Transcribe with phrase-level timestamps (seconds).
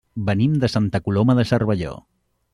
[0.29, 1.95] Venim de Santa Coloma de Cervelló.